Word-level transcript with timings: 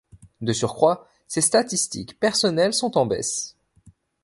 De 0.41 0.51
surcroît, 0.51 1.05
ses 1.27 1.41
statistiques 1.41 2.19
personnelles 2.19 2.73
sont 2.73 2.97
en 2.97 3.05
baisse. 3.05 3.55